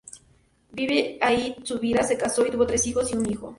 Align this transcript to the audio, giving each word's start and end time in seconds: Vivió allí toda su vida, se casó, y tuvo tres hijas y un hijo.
Vivió 0.71 1.15
allí 1.21 1.53
toda 1.53 1.65
su 1.67 1.79
vida, 1.79 2.01
se 2.01 2.17
casó, 2.17 2.43
y 2.43 2.49
tuvo 2.49 2.65
tres 2.65 2.87
hijas 2.87 3.11
y 3.11 3.17
un 3.17 3.29
hijo. 3.29 3.49